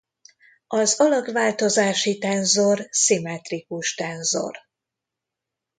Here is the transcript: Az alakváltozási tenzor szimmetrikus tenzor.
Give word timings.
Az 0.67 0.99
alakváltozási 0.99 2.17
tenzor 2.17 2.87
szimmetrikus 2.89 3.93
tenzor. 3.95 4.57